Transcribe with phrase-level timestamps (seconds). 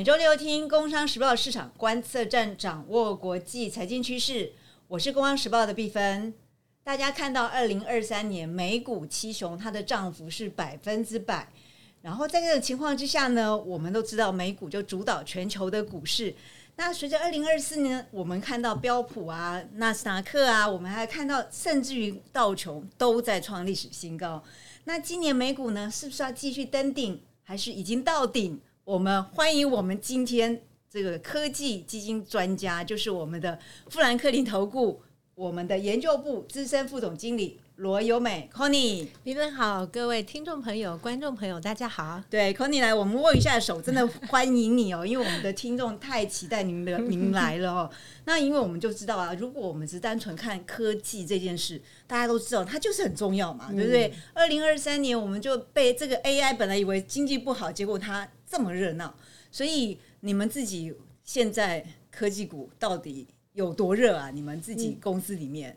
[0.00, 4.50] 每周六听《工商时报》市场观测站，掌握国际财经趋势。
[4.88, 6.32] 我是《工商时报》的毕芬。
[6.82, 11.46] 大家看到，二零二三年美股七雄，它的涨幅是百分之百。
[12.00, 16.34] 然后在这个情况之下呢，我们都知道美股就主导全球的股市。
[16.76, 24.42] 那随着二零二四年，我们看到标普啊、纳斯达克啊，我们还看到甚至于道琼都在创历史新高。
[24.84, 28.58] 那今年美股呢，是不是要继续登顶，还是已经到顶？
[28.90, 33.56] 我们欢迎我们今天这个科技基金专家，就是我们的
[33.88, 35.00] 富兰克林投顾
[35.36, 39.06] 我们的研究部资深副总经理罗优美 Conny。
[39.22, 42.20] 你们好，各位听众朋友、观众朋友，大家好。
[42.28, 47.90] 对，Conny 来，我们握一下手，真的欢迎你哦，因为我们的听众太期待您的 您来了哦。
[48.24, 54.12] 那因为我们就知道啊，如果我们只单纯看科技这件事，大家都知道它就是很重要嘛，对不对？
[54.34, 59.14] 二零二三年我们就被这个 AI 本来以为经济不好，结果它这么热闹，
[59.52, 64.28] 所以你们自己现在科技股到底有多热啊？
[64.32, 65.76] 你们自己公司里面，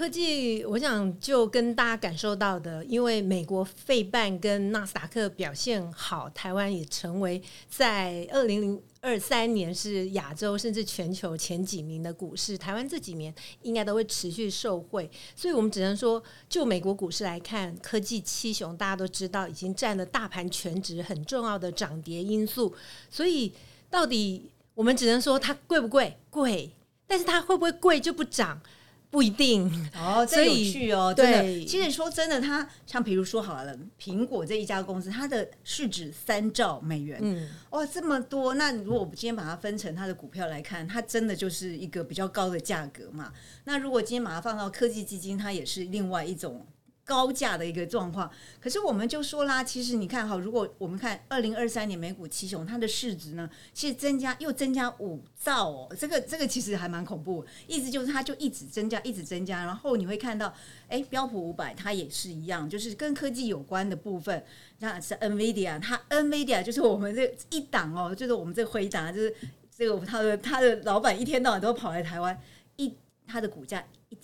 [0.00, 22.74] 科技，我想就跟大家感受到的，因为美国费半跟纳斯达克表现好，台湾也成为在二零零二三年是亚洲甚至全球前几名的股市，台湾这几年应该都会持续受惠，所以我们只能说，就美国股市来看，科技七雄大家都知道已经占了大盘全值很重要的涨跌因素，
[23.10, 23.52] 所以
[23.90, 26.16] 到底我们只能说它贵不贵？
[26.30, 26.70] 贵，
[27.06, 28.58] 但是它会不会贵就不涨？
[29.10, 31.12] 不一定哦，这有趣哦。
[31.12, 38.54] 对，其实说真的，它像比如说好了，苹果这一家公司，它的市值三兆美元，嗯，哇，这么多。
[38.54, 43.32] 那如果我们今天把它分成它的股票来看，它真的就是一个比较高的价格嘛。
[43.64, 46.64] 那如果今天把它放到科技基金，它也是另外一种。
[47.10, 48.30] 高价的一个状况，
[48.60, 60.54] 可是我们就说啦，其实你看哈，如果我们看二零二三年美股七雄，它的市值呢，其实增加又增加五兆哦，这个这个其实还蛮恐怖，意思就是它就一直增加，一直增加，然后你会看到，
[60.86, 64.44] 哎，标普五百它也是一样，就是跟科技有关的部分，
[64.78, 69.34] 像是 NVIDIA，它 NVIDIA 就是我们这一档哦，就是我们这回答，就是
[69.76, 72.40] 这个他的他的老板一天到晚都跑来台湾，
[72.76, 72.94] 一
[73.26, 74.18] 他的股价一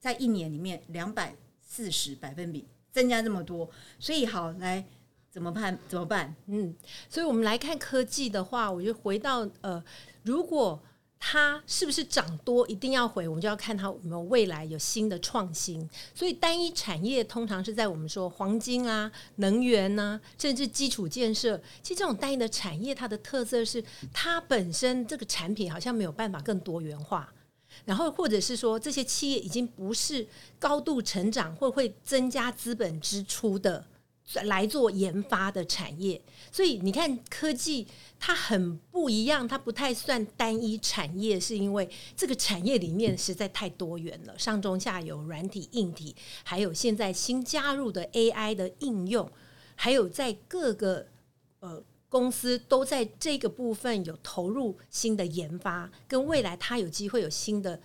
[0.00, 1.32] 在一年里面两百。
[1.72, 3.66] 四十百分比增加这么多，
[3.98, 4.84] 所以好来
[5.30, 5.78] 怎么办？
[5.88, 6.34] 怎么办？
[6.48, 6.76] 嗯，
[7.08, 9.82] 所以我们来看科技的话，我就回到呃，
[10.22, 10.78] 如果
[11.18, 15.88] 它是不是涨多，一定要回，我们就要看它有没有未来有新的创新。
[16.14, 27.32] 所以单一产业通常是在我们说黄金啊、能源呐，甚至基础建设，其实这种单一的产业，它的特色是它本身这个产品好像没有办法更多元化。
[27.84, 30.26] 然后，或者是说，这些企业已经不是
[30.58, 33.84] 高度成长或会增加资本支出的
[34.44, 37.86] 来做研发的产业，所以你看科技
[38.20, 49.30] 它很不一样，它不太算单一产业，是因为这个产业里面实在太多元了，上中下游、软体、硬体，还有现在新加入的 AI 的应用，
[49.74, 51.06] 还有在各个
[51.60, 51.82] 呃。
[52.12, 57.80] 公司都在这个部分有投入新的研发，跟未来它有机会有新的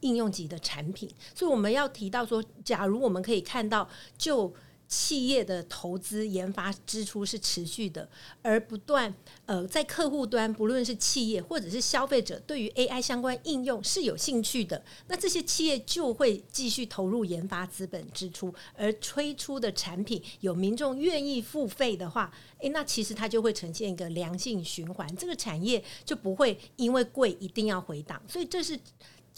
[0.00, 4.54] 应用级的产品，所以我们要提到说，假如我们可以看到就。
[4.90, 8.08] 企业的投资研发支出是持续的，
[8.42, 9.14] 而不断
[9.46, 28.76] 呃，在客户端，不论是企业或者是消费者，对于 AI 相关应用是有兴趣的，那这些企业就会继续投入研发资本支出，而推出的产品有民众愿意付费的话，诶，那其实它就会呈现一个良性循环，这个产业就不会因为贵一定要回档，所以这是。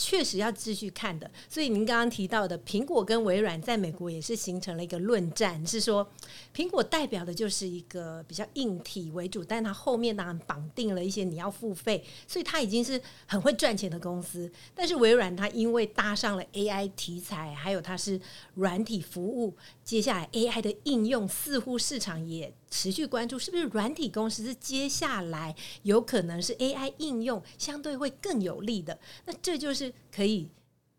[0.05, 6.05] 确实要继续看的，所以您刚刚提到的苹果跟微软在美国也是形成了一个论战，是说
[6.53, 14.51] 苹果代表的就是一个比较硬体为主，但它后面当然绑定了一些你要付费，所以它已经是很会赚钱的公司。
[14.75, 18.21] 但是微软它因为搭上了 AI 题材，还有它是
[18.55, 22.53] 软体服务，接下来 AI 的应用似乎市场也。
[22.73, 30.49] 持续关注是不是软体公司是接下来有可能是 AI 应用相对会更有利的，那这就是可以。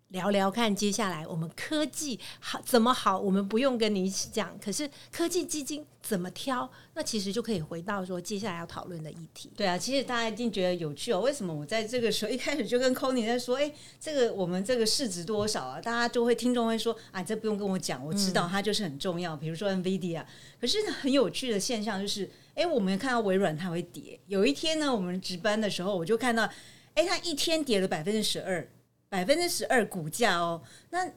[0.10, 3.20] 聊聊看，接下来我们科技好怎么好？
[3.20, 6.70] 我们不用跟你一起讲，可是科技基金怎么挑？
[6.94, 9.50] 那其实就可以回到说接下来要讨论的议题。
[9.58, 11.20] 对啊，其实大家一定觉得有趣哦。
[11.20, 15.82] 为什么我在这个时候一开始就跟 Conny 在说，哎，这个我们这个市值多少啊？
[15.82, 19.36] 大家就会听众会说，啊，这不用跟我讲，我知道它就是很重要。
[19.36, 20.24] 比如说 NVIDIA，
[20.62, 24.20] 可是很有趣的现象就是，哎，我们看到微软它会跌。
[24.28, 26.48] 有一天呢，我们值班的时候，我就看到，
[26.94, 28.70] 哎，它一天跌了百分之十二。
[29.14, 31.08] 百分之十二股价哦，那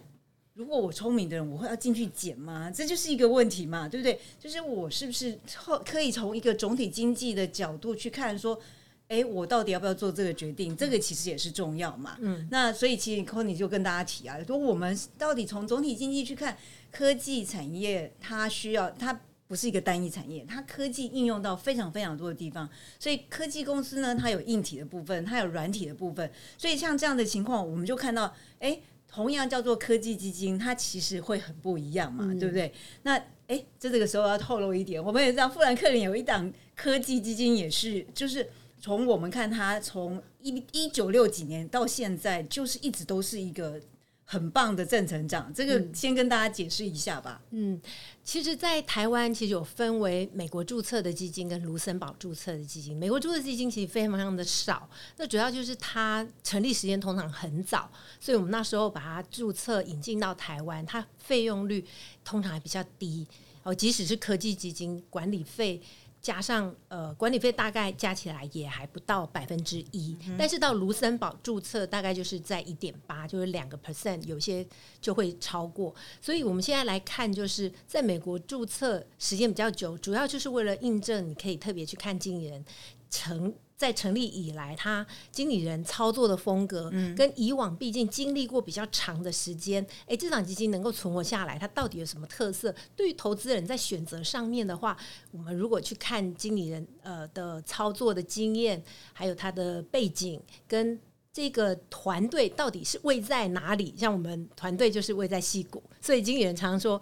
[0.52, 2.70] 如果我聪明的人，我会要进去捡吗？
[2.70, 4.20] 这就是一个问题嘛，对不对？
[4.38, 5.38] 就是我是不是
[5.82, 8.60] 可以从一个总体经济的角度去看，说，
[9.08, 10.76] 哎，我到底要不要做这个决定？
[10.76, 12.18] 这个其实也是重要嘛。
[12.20, 16.54] 嗯，那所以其实 c o n y 就跟大家提啊，说我们到底从总体经济去看
[16.92, 22.68] 科技产业，它需要它不是一个单一产业，它科技应用到非常非常多的地方。
[22.98, 26.30] 所以科技公司呢，它有硬体的部分，它有软体的部分。
[26.58, 28.80] 所以像这样的情况，我们就看到，哎。
[29.08, 32.70] 同样叫做科技基金，它其实会很不一样嘛，对不对？
[33.04, 33.16] 那
[33.46, 38.46] 哎，在这个时候要透露一点，我们也知道富兰克林有一档科技基金，也是就是
[38.78, 43.80] 从我们看它从一一九六几年到现在，就是一直都是一个。
[44.28, 47.40] 很棒的正成长，这个先跟大家解释一下吧。
[47.50, 47.80] 嗯，
[48.24, 52.96] 其实，在台湾其实有分为美国注册的基金跟卢森堡注册的基金。
[52.96, 57.88] 美国注册基金其实非常非常的少，那主要就是它成立时间通常很早，
[58.18, 61.86] 所以我们那时候把它注册引进到台湾，它费用率
[62.24, 63.24] 通常还比较低
[63.62, 65.80] 哦，即使是科技基金，管理费。
[66.26, 74.66] 加上呃管理费大概加起来也还不到百分之一，但是到卢森堡注册大概就是在一点八，就是两个 percent，有些
[75.00, 75.94] 就会超过。
[76.20, 82.64] 所以我们现在来看，就是在美国注册时间比较久，主要就是为了印证，你可以特别去看经纪人
[83.08, 83.54] 成。
[83.76, 92.74] 在成立以来，他经理人操作的风格，跟以往毕竟经历过比较长的时间，哎，这档基金能够存活下来，它到底有什么特色？
[92.96, 94.96] 对于投资人在选择上面的话，
[95.30, 98.82] 我们如果去看经理人呃的操作的经验，
[99.12, 100.98] 还有他的背景，跟
[101.30, 103.94] 这个团队到底是位在哪里？
[103.94, 106.98] 像我们团队就是位在戏谷，所以经理人常常说，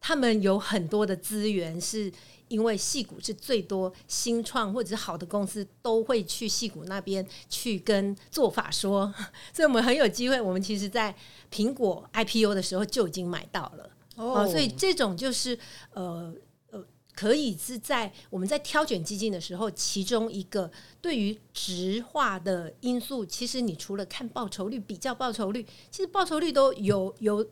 [0.00, 2.10] 他们有很多的资源是。
[2.48, 9.12] 因为戏股是最多新创或者是好的公司都会去戏股那边去跟做法说，
[9.52, 10.40] 所以我们很有机会。
[10.40, 11.14] 我们其实，在
[11.50, 15.58] 苹果 IPO 的时候就已经买到了哦，所以这种就是
[15.94, 16.32] 呃
[16.70, 20.70] 呃，可以是在我们在挑选基金的时候，其中一个
[21.00, 27.44] 对于直化的因素，其实你除了看报酬率、比较报酬率，其实报酬率都有有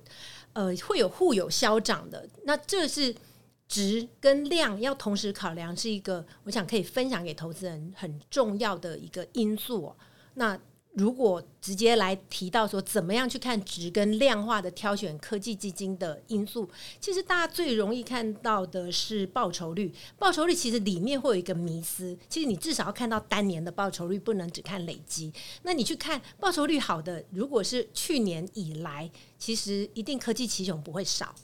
[0.53, 3.15] 呃会有互有消长的，那这是。
[3.73, 9.91] 值跟量要同时考量，是一个我想可以分享给投资人很重要的一个因素。
[10.35, 10.61] 那
[10.93, 16.69] 如果直接来提到说，怎么样去看值跟量化的挑选科技基金的因素，
[17.01, 19.91] 其实大家最容易看到的是报酬率。
[20.19, 25.33] 报酬率其实里面会有一个迷思，其实你至少要看到单年的报酬率，不能只看累积。
[25.63, 31.35] 那你去看报酬率好的，如果是去年以来，其实一定科技奇雄不会少。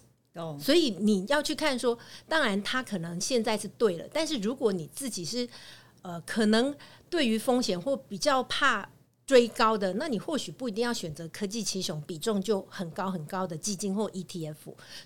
[0.61, 1.99] 所以你要去看说，
[2.29, 5.49] 当然他可能现在是对了，但是如果你自己是
[6.03, 6.73] 呃，可能
[7.11, 8.89] 对于风险或比较怕
[9.27, 14.55] 追高的，那你或许不一定要选择科技奇雄比重就很高很高的基金或 ETF。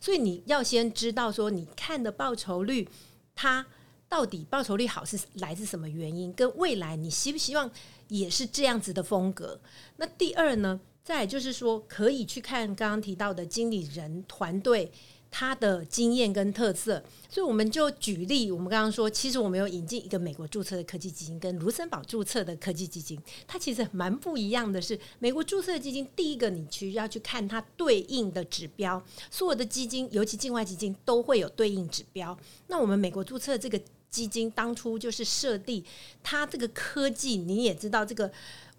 [0.03, 2.87] 所以你要先知道说，你看的报酬率，
[3.35, 3.67] 它
[4.11, 7.71] 到底报酬率好是来自什么原因，跟未来你希不希望
[8.09, 9.59] 也是这样子的风格。
[9.97, 14.93] 那第二呢，再就是说，可以去看刚刚提到的经理人团队。
[15.35, 24.81] 他的经验跟特色，所以我们就举例，我们刚刚说，其实我们有引进一个美国注册的科技基金，跟卢森堡注册的科技基金，它其实蛮不一样的。
[24.81, 32.39] 是美国注册的基金，第一个你去要去看它对应的指标，所有的基金，尤其境外基金都会有对应指标。
[32.67, 33.81] 那我们美国注册这个
[34.11, 35.83] 基金，当初就是设立
[36.23, 38.31] 它这个科技，你也知道，这个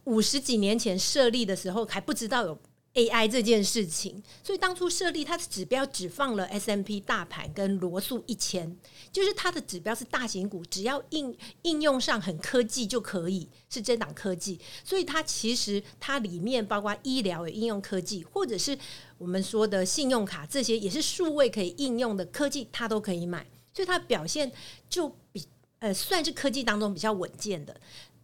[0.04, 2.56] 五十几年前设立的时候还不知道有。
[2.94, 8.78] AI 这件事情，所以当初设立它的指标只放了 S M P 大盘跟罗素一千，
[9.12, 14.60] 就是它的指标是大型股，只要应应用上很科技就可以是这档科技。
[14.84, 18.78] 所以它其实它里面包括医疗有应用科技，或者是
[19.18, 23.44] 我们说的信用卡这些也是数位可以应用的科技，它都可以买。
[23.74, 24.52] 所以它表现
[24.88, 25.44] 就比
[25.80, 27.76] 呃算是科技当中比较稳健的。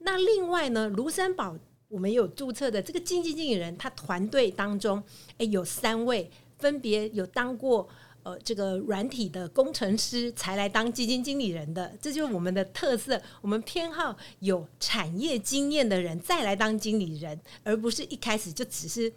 [0.02, 1.58] 那另外呢，卢森堡。
[1.89, 5.03] 我们有注册的这个经济经理人，他团队当中，
[5.39, 6.29] 诶，有三位
[6.60, 7.89] 分别有当过
[8.22, 13.19] 呃这个软体的工程师，才来当基金经理人的，这就是我们的特色。
[13.41, 19.12] 我们偏好有产业经验的人再来当经理人，而不是一开始就只是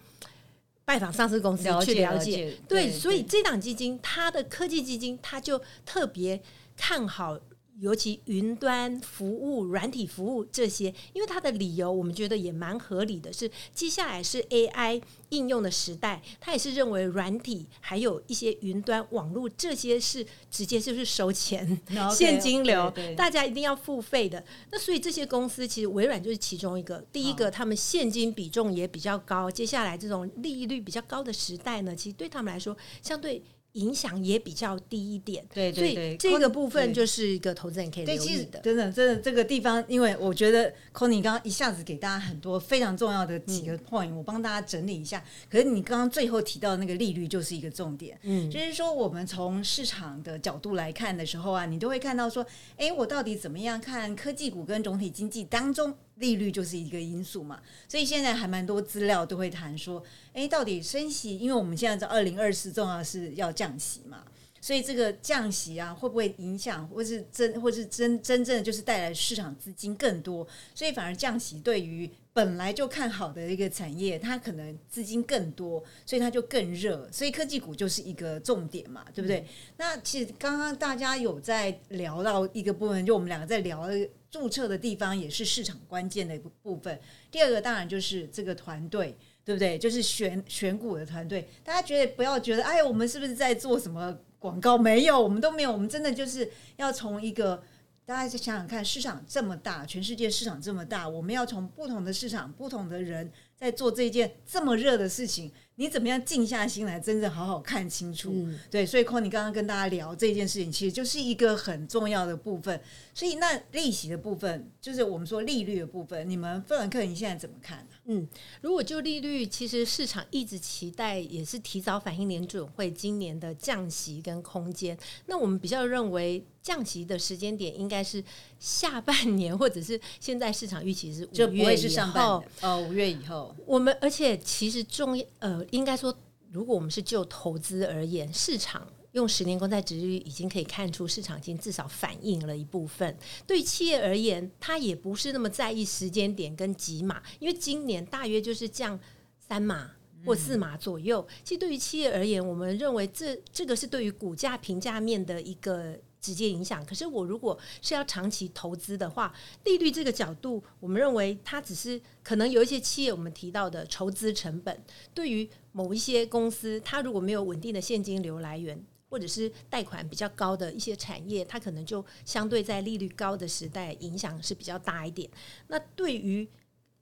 [0.87, 2.57] 拜访上市公司去了解。
[2.67, 6.41] 对，所以这档基金，它的科技基金，它就特别
[6.75, 7.38] 看好。
[7.83, 21.81] 尤其云端服务、软体服务这些，因为它的理由我们觉得也蛮合理的，是接下来是 AI 应用的时代，他也是认为软体还有一些云端网络这些是直接就是收钱
[22.15, 24.45] 现金流，大家一定要付费的。
[24.71, 33.43] 那所以这些公司其实微软就是其中一个，第一个他们现金比重也比较高，接下来这种利率比较高的时代呢，其实对他们来说相对。
[33.73, 38.61] 影响也比较低一点，对对对，这个部分就是一个投资人可以留意的。
[38.61, 45.23] 真的，真的，这个地方，因为我觉得 c o n y 刚刚一下子给大家很多非常重要的几个 point，我帮大家整理一下。
[45.50, 52.45] 可是你刚刚最后提到那个利率就是一个重点，嗯，就是说我们从市场的角度来看的时候啊，你都会看到说，
[52.76, 55.95] 哎，我到底怎么样看科技股跟总体经济当中。
[56.16, 60.02] 利率就是一个因素嘛，所以现在还蛮多资料都会谈说，
[60.33, 61.38] 哎，到底升息？
[61.38, 64.23] 因为我们现在在二零二四重要是要降息嘛，
[64.61, 70.47] 所以这个降息啊，会不会影响，或是真，或是真真正的就是带来市场资金更多？
[70.75, 77.09] 所以反而降息对于本来就看好的一个产业，它可能资金更多，所以它就更热。
[77.11, 79.45] 所以科技股就是一个重点嘛，对不对？
[79.76, 83.88] 那其实刚刚大家有在聊到一个部分，就我们两个在聊。
[84.33, 86.99] 注册的地方也是市场关键的一部分。
[87.31, 89.79] 第二个当然就是这个团队，对不对？
[89.79, 91.47] 就是选选股的团队。
[91.62, 94.79] 大家觉得不要觉得，哎，我们是不是在做什么广告？
[94.79, 95.71] 没有，我们都没有。
[95.71, 97.62] 我们真的就是要从一个，
[98.07, 105.53] 大家再想想看，市场这么大，全世界市场这么大，我们要从不同的市场、不同的人在做这件这么热的事情。
[105.76, 108.35] 你怎么样静下心来，真正好好看清楚？
[108.71, 112.79] 对，所以 c o n y 刚刚跟大家聊这件事情，其实就是一个很重要的部分。
[113.14, 117.97] 所以那利息的部分，就是我们说利率的部分，你们富兰克你现在怎么看呢？
[118.07, 118.29] 嗯，
[118.61, 124.97] 如果就利率，其实市场一直期待，也是提早反映联准会今年的降息跟空间。
[125.26, 128.23] 那我们比较认为降息的时间点应该是
[128.59, 132.45] 下半年，或者是现在市场预期是五月以后。
[132.62, 133.55] 哦，五月以后。
[133.67, 136.16] 我们而且其实重呃，应该说，
[136.50, 138.87] 如果我们是就投资而言，市场。
[139.12, 143.14] 用十年公债值率已经可以看出市场已经至少反映了一部分。
[143.47, 148.99] 对于企业而言，它也不是那么在意时间点跟几码，因为今年大约就是降
[149.38, 149.90] 三码
[150.25, 151.28] 或四码左右。
[151.45, 156.83] 其实对于企业而言，我们认为这这个是对于股价评价面的一个直接影响。
[156.87, 168.83] 可是我如果是要长期投资的话，利率这个角度，我们认为它只是可能有一些企业我们提到的筹资成本，对于某一些公司，它如果没有稳定的现金流来源。
[169.12, 175.29] 或者是贷款比较高的一些产业，它可能就相对在利率高的时代影响是比较大一点。
[175.67, 176.49] 那对于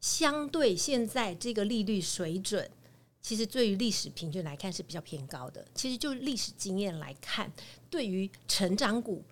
[0.00, 2.68] 相对现在这个利率水准，
[3.22, 5.66] 其实对于历史平均来看是比较偏高的。
[5.74, 7.50] 其实就历史经验来看，
[7.88, 9.24] 对于成长股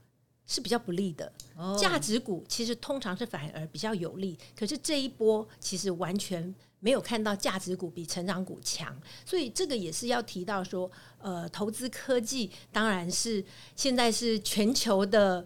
[0.47, 1.33] 是比较不利的，
[1.79, 4.39] 价值股其实通常是反而比较有利。
[4.57, 6.55] 可是这一波其实完全。
[6.81, 15.45] 没有看到价值股比成长股强，所以这个也是要提到说，呃，投资科技当然是现在是全球的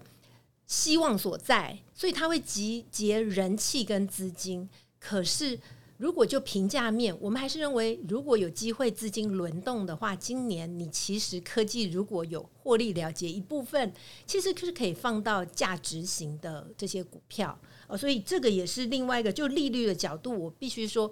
[0.66, 4.68] 希望所在，所以它会集结人气跟资金。
[5.00, 5.58] 可是
[6.02, 13.92] 如果就评价面，我们还是认为，如果有机会资金轮动的话，今年你其实科技如果有获利了结一部分，
[14.26, 17.56] 其实就是可以放到价值型的这些股票。
[17.96, 21.08] 所以这个也是另外一个，就利率的角度，我必须说，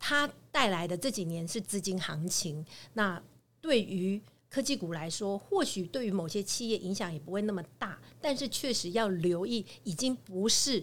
[0.00, 2.66] 它带来的这几年是资金行情。
[2.94, 3.22] 那
[3.60, 10.82] 对于科技股来说，或许对于某些企业影响也不会那么大，但是确实要留意，已经不是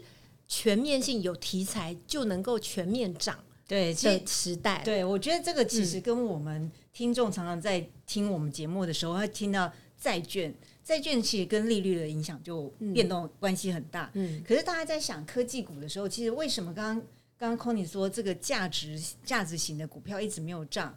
[0.54, 4.82] 全面性有题材就能够全面涨对的时代。
[4.84, 10.54] 对，我觉得这个其实跟我们听众常常在听我们节目的时候，会听到债券。
[10.84, 14.12] 债券其实跟利率的影响就变动关系很大。
[14.14, 20.94] 嗯，可是大家在想科技股的时候，其实为什么刚刚刚刚 Conny 说这个价值价值型的股票一直没有涨？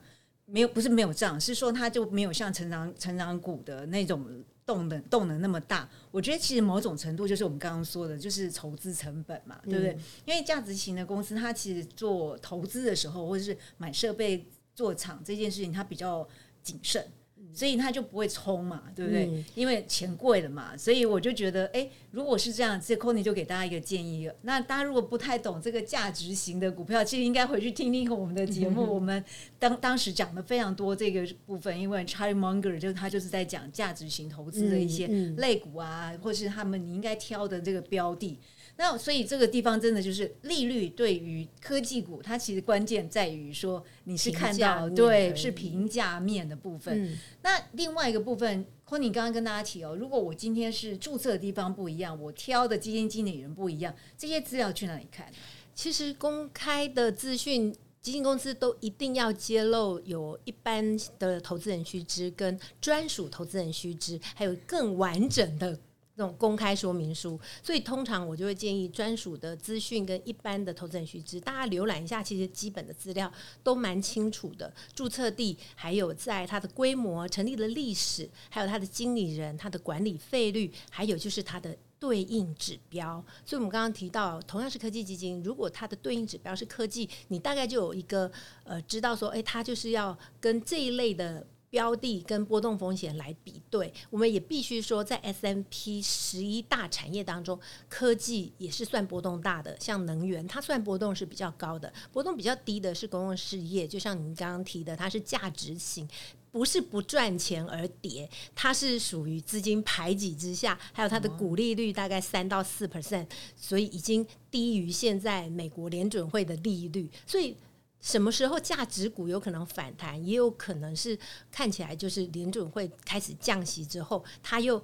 [0.46, 4.26] 没有不是没有涨，是说它就没有像成长成长股的那种
[4.66, 5.88] 动能动能那么大。
[6.10, 9.98] 我觉得其实某种程度就是我们刚刚说的，就是筹资成本嘛，对不对？
[10.24, 16.26] 因为价值型的公司，它其实做投资的时候，或者是买设备做厂这件事情，它比较
[16.62, 17.06] 谨慎。
[17.52, 19.44] 所以他就不会冲嘛，对不对？
[19.54, 24.30] 因为钱贵了嘛，所以我就觉得，哎，如果是这样，这 c o n y 就给大家一个建议。
[24.42, 28.82] 那大家如果不太懂这个价值型的股票，其实应该回去听听我们的节目。
[28.94, 29.22] 我们
[29.58, 38.38] 当当时讲的非常多这个部分，因为 Charlie Munger 就是他就是在讲价值型投资的一些类股啊，或是他们你应该挑的这个标的。
[38.76, 47.16] 那所以这个地方真的就是利率对于科技股，它其实关键在于说你是看到对是评价面的部分。
[47.42, 55.30] 那另外一个部分，昆你刚刚跟大家提哦，如果我今天是注册的地方不一样，我挑的基金经理人不一样，这些资料去哪里看？
[55.74, 65.78] 其实公开的资讯，基金公司都一定要揭露有一般的投资人须知跟专属投资人须知，还有更完整的。
[66.16, 73.32] 那种公开说明书，所以通常我就会建议专属的资讯跟一般的投资人须知，大家浏览一下，其实基本的资料
[73.64, 74.72] 都蛮清楚的。
[74.94, 83.22] 注册地，还有在它的规模、成立的历史，还有它的经理人、它的管理费率，还有就是它的对应指标。
[83.44, 88.30] 所以我们刚刚提到，同样是科技基金，如果它的对应指标是科技，你大概就有一个
[88.62, 91.44] 呃，知道说，哎，它就是要跟这一类的。
[91.74, 99.76] 标的跟波动风险来比对，我们也必须说，在 S M P 十一大产业当中，科技也是算波动大的。
[99.80, 103.88] 像能源，它算波动是比较高的，波动比较低的是公共事业。
[103.88, 106.08] 就像您刚刚提的，它是价值型，
[106.52, 113.26] 不是不赚钱而跌，它是属于资金排挤之下，还有它的股利率大概三到四 percent，
[113.56, 117.56] 所以已经低于现在美国联准会的利率，所以。
[118.04, 121.18] 什么时候价值股有可能反弹，也有可能是
[121.50, 124.78] 看起来就是联准会开始降息之后，它又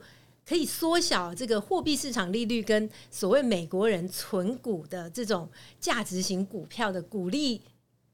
[0.46, 5.46] 可以缩小这个货币市场利率跟所谓美国人存股的这种
[5.78, 7.60] 价值型股票的股利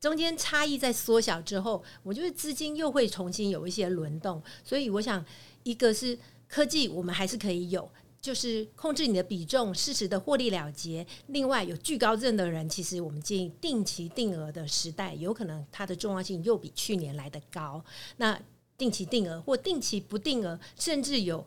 [0.01, 4.43] 中间差异在缩小之后，我觉得资金又会重新有一些轮动。
[4.65, 5.25] 所以我想，
[5.63, 7.89] 一个是科技，我们还是可以有。
[8.27, 11.07] 就是控制你的比重，适时的获利了结。
[11.29, 17.85] 另外，有巨高症的人，其实我们建议定期定额的时代，有可能它的重要性又比去年来的高。
[18.17, 18.37] 那
[18.77, 21.47] 定期定额或定期不定额，甚至有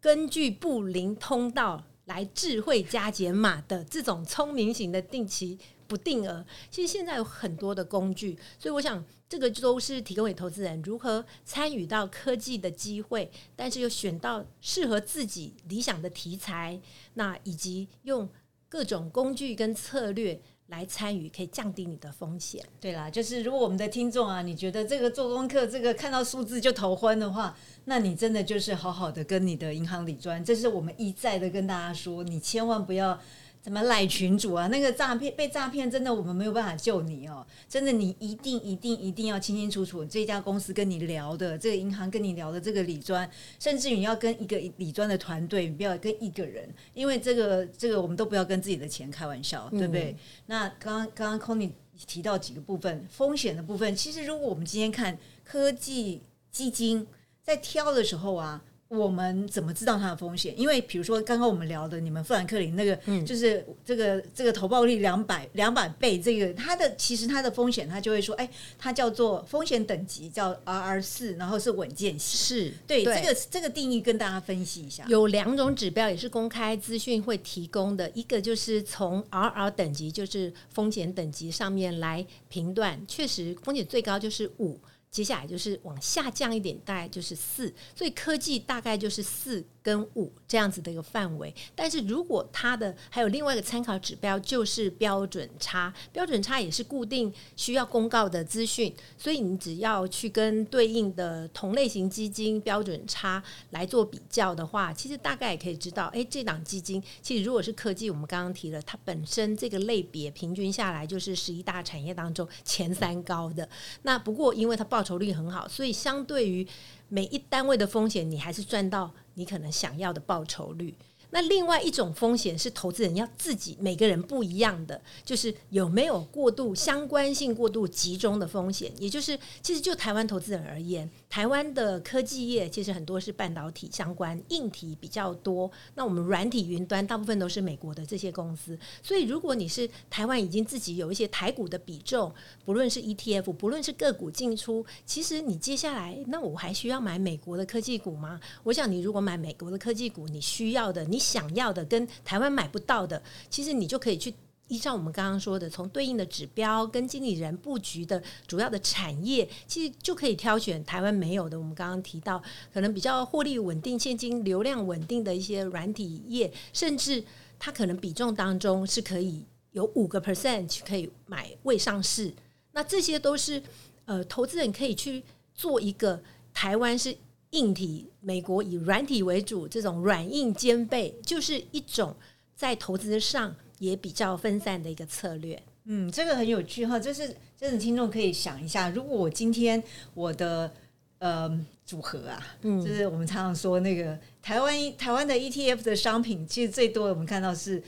[0.00, 5.58] 根据布林通道来智慧加减码的这种聪明型的定期。
[5.90, 16.80] 不定额，其实现在有很多的工具，所以我想这个都是提供给投资人如何参与到科技的机会，但是又选到适合自己理想的题材，
[17.14, 18.28] 那以及用
[18.68, 22.64] 各种工具跟策略来参与，可以降低你的风险。
[22.80, 27.56] 对啦，就是如果我们的听众啊，你觉得这个做功课，这个看到数字就头昏的话，
[27.86, 33.20] 那你真的就是好好的跟你的银行理专，这是我们一再的跟大家说，你千万不要。
[33.62, 34.66] 怎么赖群主啊？
[34.68, 37.46] 那个诈骗被诈骗，真的我们没有办法救你哦。
[37.68, 50.16] 真的，你一定一定一定要清清楚楚，这家公司跟你聊的，这个银行跟你聊的这个理专，甚至于要跟一个理专的团队，你不要跟一个人，因为这个这个我们都不要跟自己的钱开玩笑，对不对？
[50.46, 51.72] 那刚刚刚刚 c o n y
[52.06, 57.06] 提到几个部分，风险的部分，其实如果我们今天看科技基金
[57.42, 58.62] 在挑的时候啊。
[58.90, 60.52] 我们怎么知道它的风险？
[60.58, 72.40] 因为比如说刚刚我们聊的，你们富兰克林那个，就是这个这个投报率两百两百倍，这个它的其实它的风险，它就会说，哎，它叫做风险等级叫 RR 四，然后是稳健型。
[72.40, 75.04] 是对这个这个定义跟大家分析一下。
[75.06, 84.76] 有两种指标也是公开资讯会提供的，一个就是从 RR 等级，就是风险等级上面来评断，确实风险最高就是五。
[85.10, 89.64] 接下来就是往下降一点，大概就是四，所以科技大概就是四。
[89.82, 113.66] 跟五这样子的一个范围，但是如果它的还有另外一个参考指标就是标准差，标准差也是固定需要公告的资讯，所以你只要去跟对应的同类型基金标准差来做比较的话，其实大概也可以知道，哎，这档基金其实如果是科技，我们刚刚提了，它本身这个类别平均下来就是十一大产业当中前三高的。
[114.02, 116.66] 那不过因为它报报酬率很好，所以相对于
[117.08, 119.10] 每一单位的风险，你还是赚到。
[119.32, 120.94] 你可能想要的报酬率。
[121.32, 135.70] 那另外一种风险是投资人要自己每个人不一样的，就是有没有过度相关性过度集中的风险，也就是其实就台湾投资人而言，台湾的科技业其实很多是半导体相关，硬体比较多。
[135.94, 148.40] 那我们软体云端大部分都是美国的这些公司，所以如果你是台湾已经自己有一些台股的比重，不论是 ETF，不论是个股进出，其实你接下来那我还需要买美国的科技股吗？
[148.64, 151.19] 我想你如果买美国的科技股，你需要的你。
[151.20, 154.34] 想要的跟台湾买不到的，其实你就可以去
[154.68, 161.58] 依照我们刚刚说的，从对应的指标跟经理人布局的主要的产业，其实就可以挑选台湾没有的。
[161.58, 167.22] 我们刚刚提到，可能比较获利稳定、现金流量稳定的一些软体业，甚至
[167.58, 172.32] 它可能比重当中是可以有五个 percent 去可以买未上市。
[172.72, 173.62] 那这些都是
[174.04, 175.22] 呃，投资人可以去
[175.54, 176.22] 做一个
[176.54, 177.16] 台湾是。
[177.50, 182.14] 硬体，美国以软体为主，这种软硬兼备，就是一种
[182.54, 185.60] 在投资上也比较分散的一个策略。
[185.84, 189.82] 嗯，这个很有趣哈，就是，这种听众可以想一下，如果我今天
[190.14, 190.72] 我的
[191.18, 197.82] 呃组合啊，嗯，就是我们常常说那个台湾台湾的 ETF 的商品，其实最多我们看到是。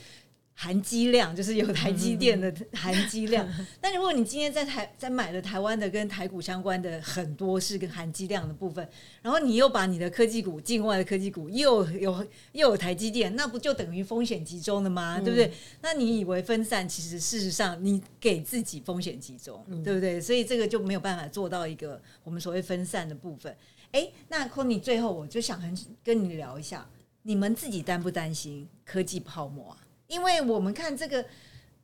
[0.55, 3.47] 含积量就是有台积电的含积量，
[3.81, 8.87] 但如果你今天在台在买了台湾的跟台股相关的很多是跟含积量的部分，
[9.21, 15.19] 然后你又把你的科技股境外的科技股又有又有台积电，那不就等于风险集中了吗？
[15.19, 15.51] 对不对？
[15.81, 20.21] 那你以为分散，其实事实上你给自己风险集中，对不对？
[20.21, 23.53] 所以这个就没有办法做到一个我们所谓分散的部分。
[23.91, 26.87] 哎，那 c o n y 最后我就想很跟你聊一下，
[27.23, 29.77] 你们自己担不担心科技泡沫啊？
[30.13, 31.25] 因为我们看这个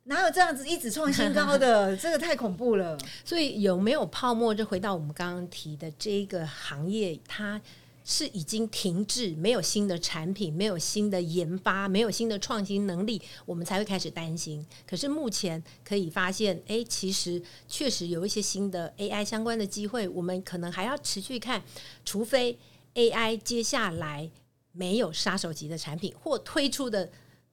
[0.04, 2.96] 哪有这样子一直创新高的， 这个太恐怖了。
[3.24, 4.54] 所以有没有泡沫？
[4.54, 7.60] 就回到我们刚刚提的这个行业，它
[8.04, 14.64] 是已经停滞，没有新的产品，没有新的研发，没有新的创新能力，我们才会开始担心。
[14.88, 21.62] 可是目前可以发现，哎，其实确实有一些新的 AI 相关的机会，我们可能还要持续看，
[22.04, 22.56] 除非
[22.94, 24.30] AI 接下来
[24.72, 27.10] 没有杀手级的产品或推出的。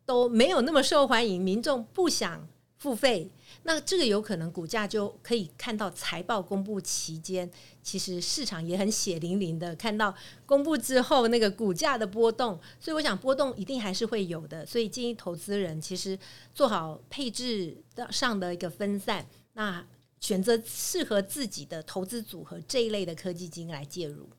[0.08, 3.30] 都没有那么受欢迎，民众不想付费，
[3.64, 7.52] 那这个有可能股价就可以看到财报公布期间，
[7.84, 10.16] 其实市场也很血淋淋的看到
[10.46, 16.18] 公布之后那个股价的波动，所以我想波动一定还是会有的，所以建议投资人其实
[16.54, 19.86] 做好配置的上的一个分散，那
[20.22, 24.30] 选择适合自己的投资组合这一类的科技金来介入。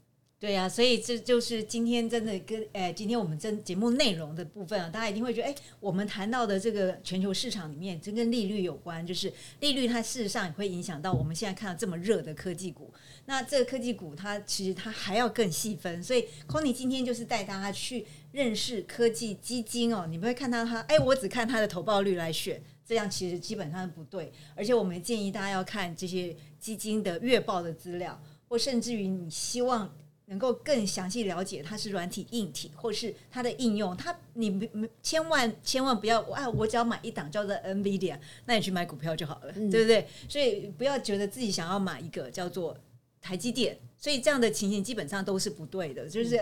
[0.40, 12.94] 对呀，所以这就是今天真的跟诶，今天我们真节目内容的部分啊，大家一定会觉得，哎，我们谈到的这个全球市场里面，这跟利率有关，就是利率它事实上也会影响到我们现在看到这么热的科技股。
[13.26, 20.06] 那这个科技股它其实它还要更细分，所以 c o n y 今天就是带大家去认识科技基金哦。
[20.08, 24.32] 你不会看到它，哎，我只看它的投报率来选，这样其实基本上不对。
[24.54, 29.92] 而且我们建议大家要看这些基金的月报的资料，或甚至于你希望。
[30.28, 36.48] 能够更详细了解它是软体、硬体，或是它的应用，它你没千万千万不要啊！
[36.50, 40.06] 我只要买一档叫做 NVIDIA，那你去买股票就好了，对不对？
[40.28, 42.76] 所以不要觉得自己想要买一个叫做
[43.20, 46.06] 台积电，所以这样的情形基本上都是不对的。
[46.06, 46.36] 就是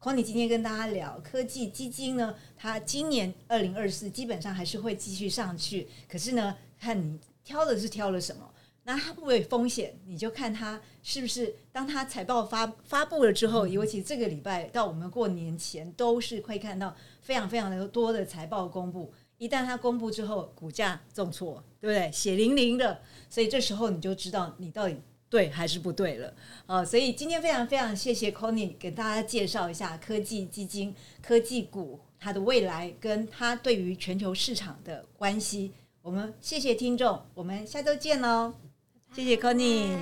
[0.00, 8.48] Conny 今天跟大家聊科技基金呢，它今年二零二四基本上还是会继续上去，可是呢，看你挑的是挑了什么。
[8.84, 9.94] 那它会不会风险？
[10.06, 19.12] 你就看它是不是当它财报发发布了之后，尤其这个礼拜到我们过年前，都是会看到非常非常的多的财报公布。
[19.38, 22.10] 一旦它公布之后，股价重挫，对不对？
[22.12, 24.96] 血淋淋的，所以这时候你就知道你到底
[25.28, 26.32] 对还是不对了。
[26.66, 35.72] 啊，所以今天非常非常谢谢 Conny 给大家介绍一下科技基金、科技股它的未来，跟它对于全球市场的关系。
[36.02, 38.71] 我们谢谢听众，我们下周见喽。
[39.14, 39.94] 谢谢康妮